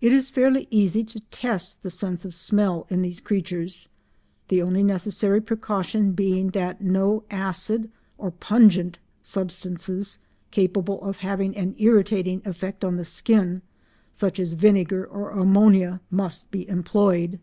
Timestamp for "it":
0.00-0.14